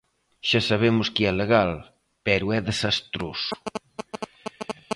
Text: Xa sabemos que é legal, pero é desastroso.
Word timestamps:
Xa 0.49 0.59
sabemos 0.69 1.07
que 1.13 1.23
é 1.29 1.31
legal, 1.41 1.71
pero 2.25 2.45
é 2.57 2.59
desastroso. 2.69 3.51